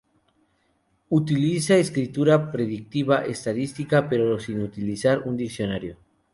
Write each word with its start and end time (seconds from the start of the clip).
Utiliza 1.11 1.77
escritura 1.77 2.51
predictiva 2.51 3.23
estadística, 3.23 4.09
pero 4.09 4.39
sin 4.39 4.59
utilizar 4.63 5.19
un 5.27 5.37
diccionario. 5.37 5.97